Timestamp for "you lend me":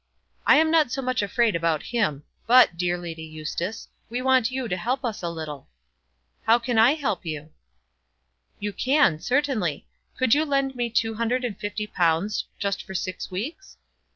10.33-10.89